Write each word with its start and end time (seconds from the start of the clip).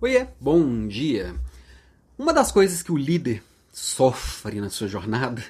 Oiê, 0.00 0.28
bom 0.40 0.86
dia. 0.86 1.34
Uma 2.16 2.32
das 2.32 2.52
coisas 2.52 2.84
que 2.84 2.92
o 2.92 2.96
líder 2.96 3.42
sofre 3.72 4.60
na 4.60 4.70
sua 4.70 4.86
jornada 4.86 5.42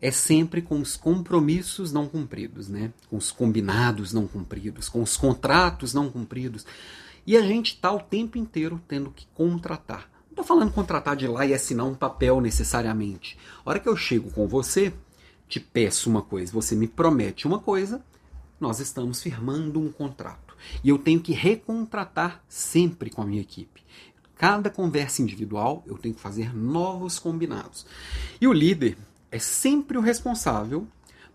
é 0.00 0.10
sempre 0.10 0.62
com 0.62 0.80
os 0.80 0.96
compromissos 0.96 1.92
não 1.92 2.08
cumpridos, 2.08 2.66
né? 2.66 2.94
Com 3.10 3.18
os 3.18 3.30
combinados 3.30 4.14
não 4.14 4.26
cumpridos, 4.26 4.88
com 4.88 5.02
os 5.02 5.18
contratos 5.18 5.92
não 5.92 6.10
cumpridos. 6.10 6.64
E 7.26 7.36
a 7.36 7.42
gente 7.42 7.74
está 7.74 7.92
o 7.92 8.00
tempo 8.00 8.38
inteiro 8.38 8.80
tendo 8.88 9.10
que 9.10 9.26
contratar. 9.34 10.10
Não 10.22 10.30
estou 10.30 10.46
falando 10.46 10.72
contratar 10.72 11.14
de 11.14 11.26
lá 11.26 11.44
e 11.44 11.52
assinar 11.52 11.84
um 11.84 11.94
papel 11.94 12.40
necessariamente. 12.40 13.36
A 13.62 13.68
hora 13.68 13.80
que 13.80 13.88
eu 13.88 13.96
chego 13.96 14.30
com 14.30 14.48
você, 14.48 14.94
te 15.46 15.60
peço 15.60 16.08
uma 16.08 16.22
coisa, 16.22 16.50
você 16.50 16.74
me 16.74 16.88
promete 16.88 17.46
uma 17.46 17.58
coisa, 17.58 18.02
nós 18.58 18.80
estamos 18.80 19.22
firmando 19.22 19.78
um 19.78 19.92
contrato. 19.92 20.49
E 20.82 20.88
eu 20.88 20.98
tenho 20.98 21.20
que 21.20 21.32
recontratar 21.32 22.42
sempre 22.48 23.10
com 23.10 23.22
a 23.22 23.26
minha 23.26 23.40
equipe. 23.40 23.82
Cada 24.36 24.70
conversa 24.70 25.20
individual 25.20 25.84
eu 25.86 25.98
tenho 25.98 26.14
que 26.14 26.20
fazer 26.20 26.54
novos 26.56 27.18
combinados. 27.18 27.86
E 28.40 28.48
o 28.48 28.52
líder 28.52 28.96
é 29.30 29.38
sempre 29.38 29.98
o 29.98 30.00
responsável 30.00 30.86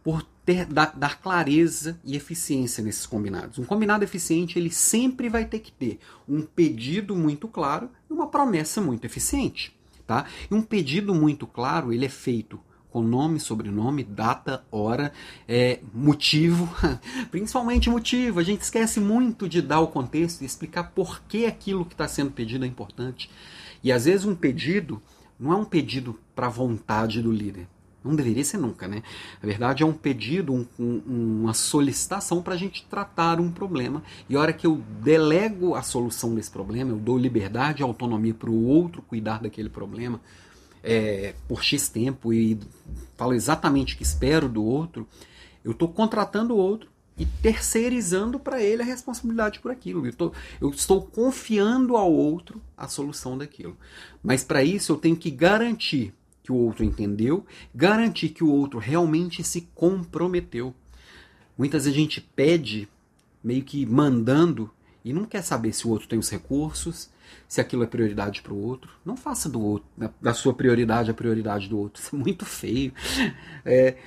por 0.04 0.24
ter, 0.46 0.66
dar, 0.66 0.96
dar, 0.96 1.20
clareza 1.22 2.00
e 2.04 2.16
eficiência 2.16 2.84
nesses 2.84 3.06
combinados. 3.06 3.58
Um 3.58 3.64
combinado 3.64 4.04
eficiente 4.04 4.60
ele 4.60 4.72
sempre 4.72 5.30
vai 5.30 5.46
ter 5.46 5.60
que 5.60 5.72
ter 5.72 6.00
um 6.28 6.42
pedido 6.42 7.16
muito 7.16 7.48
claro 7.48 7.90
e 8.10 8.14
uma 8.14 8.28
promessa 8.28 8.82
muito 8.82 9.06
eficiente. 9.06 9.76
Tá? 10.06 10.26
E 10.50 10.54
um 10.54 10.62
pedido 10.62 11.16
muito 11.16 11.48
claro 11.48 11.92
ele 11.92 12.06
é 12.06 12.10
feito 12.10 12.60
com 12.96 13.02
nome, 13.02 13.42
sobrenome, 13.42 14.06
data, 14.06 14.64
hora, 14.72 15.12
é, 15.46 15.82
motivo, 15.94 16.74
principalmente 17.30 17.90
motivo. 17.90 18.40
A 18.40 18.44
gente 18.44 18.62
esquece 18.62 19.02
muito 19.02 19.50
de 19.50 19.62
dar 19.62 19.82
o 19.82 19.88
contexto 19.88 20.42
e 20.42 20.46
explicar 20.46 20.92
por 20.92 21.22
que 21.24 21.46
aquilo 21.46 21.84
que 21.84 21.94
está 21.94 22.08
sendo 22.08 22.32
pedido 22.32 22.64
é 22.64 22.68
importante. 22.70 23.30
E 23.84 23.92
às 23.92 24.06
vezes 24.06 24.26
um 24.26 24.34
pedido 24.34 25.02
não 25.38 25.52
é 25.52 25.58
um 25.58 25.66
pedido 25.66 26.18
para 26.34 26.48
a 26.48 26.50
vontade 26.50 27.22
do 27.22 27.34
líder. 27.34 27.68
Não 28.02 28.16
deveria 28.16 28.46
ser 28.46 28.60
nunca, 28.60 28.88
né? 28.88 29.04
Na 29.44 29.50
verdade, 29.50 29.84
é 29.84 29.86
um 29.86 29.92
pedido, 29.92 30.54
um, 30.54 30.66
um, 30.80 31.42
uma 31.42 31.54
solicitação 31.54 32.42
para 32.42 32.54
a 32.54 32.58
gente 32.58 32.86
tratar 32.90 33.42
um 33.42 33.52
problema. 33.52 34.02
E 34.30 34.38
a 34.38 34.40
hora 34.40 34.54
que 34.54 34.66
eu 34.66 34.82
delego 35.02 35.76
a 35.76 35.82
solução 35.82 36.34
desse 36.34 36.50
problema, 36.50 36.92
eu 36.92 36.98
dou 36.98 37.18
liberdade 37.18 37.82
e 37.82 37.84
autonomia 37.84 38.34
para 38.34 38.50
o 38.50 38.66
outro 38.66 39.02
cuidar 39.02 39.42
daquele 39.42 39.68
problema, 39.68 40.22
é, 40.86 41.34
por 41.48 41.64
X 41.64 41.90
tempo 41.90 42.32
e 42.32 42.60
falo 43.18 43.34
exatamente 43.34 43.96
o 43.96 43.98
que 43.98 44.04
espero 44.04 44.48
do 44.48 44.64
outro, 44.64 45.08
eu 45.64 45.72
estou 45.72 45.90
contratando 45.90 46.54
o 46.54 46.58
outro 46.58 46.90
e 47.18 47.26
terceirizando 47.26 48.40
para 48.40 48.62
ele 48.62 48.84
a 48.84 48.86
responsabilidade 48.86 49.60
por 49.60 49.72
aquilo. 49.72 50.06
Eu, 50.06 50.14
tô, 50.14 50.32
eu 50.62 50.70
estou 50.70 51.02
confiando 51.02 51.98
ao 51.98 52.12
outro 52.12 52.62
a 52.78 52.88
solução 52.88 53.38
daquilo. 53.38 53.76
Mas 54.22 54.44
para 54.44 54.64
isso 54.64 54.92
eu 54.92 54.98
tenho 54.98 55.16
que 55.16 55.32
garantir 55.32 56.14
que 56.44 56.52
o 56.52 56.56
outro 56.56 56.84
entendeu, 56.84 57.44
garantir 57.74 58.30
que 58.30 58.44
o 58.44 58.52
outro 58.52 58.78
realmente 58.78 59.44
se 59.44 59.62
comprometeu. 59.74 60.76
Muitas 61.58 61.86
vezes 61.86 61.98
a 61.98 62.02
gente 62.02 62.22
pede, 62.22 62.88
meio 63.44 63.64
que 63.64 63.86
mandando, 63.86 64.70
e 65.06 65.14
não 65.14 65.24
quer 65.24 65.44
saber 65.44 65.72
se 65.72 65.86
o 65.86 65.92
outro 65.92 66.08
tem 66.08 66.18
os 66.18 66.32
recursos, 66.32 67.12
se 67.48 67.62
aquilo 67.62 67.84
é 67.84 67.88
prioridade 67.88 68.42
para 68.42 68.52
o 68.52 68.60
outro. 68.60 68.90
Não 69.06 69.16
faça 69.16 69.48
do 69.48 69.62
outro, 69.62 69.88
da, 70.20 70.34
sua 70.34 70.52
prioridade 70.52 71.12
a 71.12 71.14
prioridade 71.14 71.70
do 71.70 71.78
outro. 71.78 72.02
Isso 72.02 72.16
é 72.16 72.18
muito 72.18 72.44
feio. 72.44 72.92
É, 73.64 73.98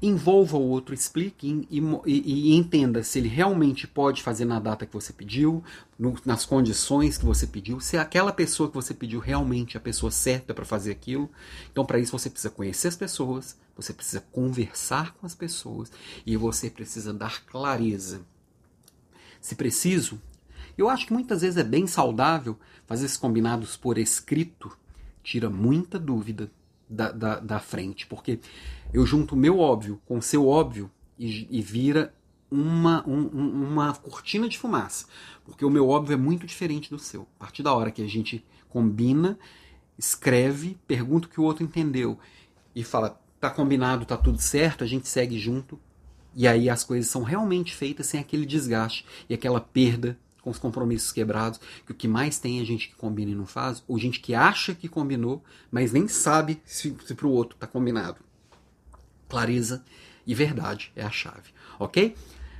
envolva 0.00 0.58
o 0.58 0.68
outro, 0.68 0.94
explique 0.94 1.66
e, 1.70 1.80
e, 2.06 2.50
e, 2.50 2.54
entenda 2.54 3.02
se 3.02 3.18
ele 3.18 3.28
realmente 3.28 3.86
pode 3.86 4.22
fazer 4.22 4.44
na 4.44 4.60
data 4.60 4.84
que 4.84 4.92
você 4.92 5.10
pediu, 5.10 5.64
no, 5.98 6.14
nas 6.24 6.44
condições 6.44 7.16
que 7.16 7.24
você 7.24 7.46
pediu, 7.46 7.80
se 7.80 7.96
aquela 7.96 8.32
pessoa 8.32 8.68
que 8.68 8.74
você 8.74 8.92
pediu 8.92 9.20
realmente 9.20 9.76
é 9.76 9.78
a 9.78 9.82
pessoa 9.82 10.10
certa 10.10 10.52
para 10.52 10.66
fazer 10.66 10.92
aquilo. 10.92 11.30
Então, 11.72 11.84
para 11.84 11.98
isso, 11.98 12.12
você 12.12 12.28
precisa 12.28 12.52
conhecer 12.52 12.88
as 12.88 12.96
pessoas, 12.96 13.56
você 13.74 13.94
precisa 13.94 14.20
conversar 14.32 15.14
com 15.14 15.24
as 15.24 15.34
pessoas 15.34 15.90
e 16.26 16.36
você 16.36 16.68
precisa 16.68 17.12
dar 17.14 17.42
clareza. 17.46 18.20
Se 19.46 19.54
preciso, 19.54 20.20
eu 20.76 20.88
acho 20.88 21.06
que 21.06 21.12
muitas 21.12 21.42
vezes 21.42 21.56
é 21.56 21.62
bem 21.62 21.86
saudável 21.86 22.58
fazer 22.84 23.06
esses 23.06 23.16
combinados 23.16 23.76
por 23.76 23.96
escrito, 23.96 24.76
tira 25.22 25.48
muita 25.48 26.00
dúvida 26.00 26.50
da, 26.90 27.12
da, 27.12 27.38
da 27.38 27.60
frente, 27.60 28.08
porque 28.08 28.40
eu 28.92 29.06
junto 29.06 29.36
o 29.36 29.38
meu 29.38 29.60
óbvio 29.60 30.02
com 30.04 30.18
o 30.18 30.22
seu 30.22 30.48
óbvio 30.48 30.90
e, 31.16 31.46
e 31.48 31.62
vira 31.62 32.12
uma, 32.50 33.08
um, 33.08 33.28
uma 33.28 33.94
cortina 33.94 34.48
de 34.48 34.58
fumaça, 34.58 35.06
porque 35.44 35.64
o 35.64 35.70
meu 35.70 35.88
óbvio 35.88 36.14
é 36.14 36.16
muito 36.16 36.44
diferente 36.44 36.90
do 36.90 36.98
seu. 36.98 37.22
A 37.38 37.44
partir 37.44 37.62
da 37.62 37.72
hora 37.72 37.92
que 37.92 38.02
a 38.02 38.08
gente 38.08 38.44
combina, 38.68 39.38
escreve, 39.96 40.76
pergunta 40.88 41.28
o 41.28 41.30
que 41.30 41.40
o 41.40 41.44
outro 41.44 41.62
entendeu 41.62 42.18
e 42.74 42.82
fala, 42.82 43.22
tá 43.38 43.48
combinado, 43.48 44.04
tá 44.04 44.16
tudo 44.16 44.42
certo, 44.42 44.82
a 44.82 44.88
gente 44.88 45.06
segue 45.06 45.38
junto. 45.38 45.78
E 46.36 46.46
aí 46.46 46.68
as 46.68 46.84
coisas 46.84 47.10
são 47.10 47.22
realmente 47.22 47.74
feitas 47.74 48.06
sem 48.06 48.20
aquele 48.20 48.44
desgaste 48.44 49.06
e 49.26 49.32
aquela 49.32 49.58
perda 49.58 50.18
com 50.42 50.50
os 50.50 50.58
compromissos 50.58 51.10
quebrados, 51.10 51.58
que 51.84 51.90
o 51.90 51.94
que 51.94 52.06
mais 52.06 52.38
tem 52.38 52.60
é 52.60 52.64
gente 52.64 52.88
que 52.88 52.94
combina 52.94 53.32
e 53.32 53.34
não 53.34 53.46
faz, 53.46 53.82
ou 53.88 53.98
gente 53.98 54.20
que 54.20 54.32
acha 54.32 54.76
que 54.76 54.88
combinou, 54.88 55.42
mas 55.72 55.92
nem 55.92 56.06
sabe 56.06 56.62
se, 56.64 56.94
se 57.04 57.14
para 57.16 57.26
o 57.26 57.32
outro 57.32 57.56
está 57.56 57.66
combinado. 57.66 58.18
Clareza 59.28 59.82
e 60.24 60.34
verdade 60.34 60.92
é 60.94 61.02
a 61.02 61.10
chave, 61.10 61.50
ok? 61.80 62.14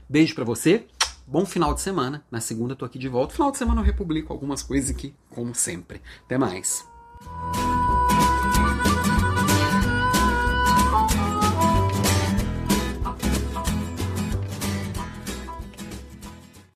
Beijo 0.09 0.35
para 0.35 0.43
você, 0.43 0.87
bom 1.27 1.45
final 1.47 1.75
de 1.75 1.81
semana. 1.81 2.25
Na 2.29 2.41
segunda 2.41 2.77
eu 2.77 2.87
aqui 2.87 2.99
de 2.99 3.09
volta. 3.09 3.35
Final 3.35 3.53
de 3.53 3.59
semana 3.59 3.81
eu 3.81 3.85
republico 3.85 4.33
algumas 4.33 4.63
coisas 4.63 4.91
aqui, 4.91 5.15
como 5.31 5.55
sempre. 5.55 6.01
Até 6.25 6.39
mais. 6.39 6.85